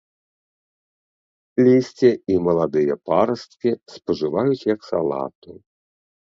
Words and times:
Лісце 1.67 2.09
і 2.35 2.37
маладыя 2.47 2.93
парасткі 3.11 3.69
спажываюць 3.97 4.59
як 4.73 4.79
салату. 4.89 5.51